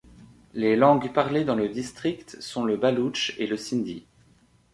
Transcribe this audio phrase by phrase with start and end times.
[0.55, 4.07] Les langues parlées dans le district sont le baloutche et le sindhi.